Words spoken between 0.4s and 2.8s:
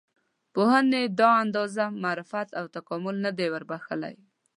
پوهنې دا اندازه معرفت او